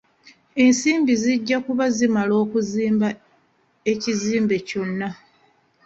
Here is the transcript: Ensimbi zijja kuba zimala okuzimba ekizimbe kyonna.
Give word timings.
Ensimbi 0.63 1.13
zijja 1.23 1.57
kuba 1.65 1.85
zimala 1.97 2.33
okuzimba 2.43 3.07
ekizimbe 3.91 4.55
kyonna. 4.67 5.09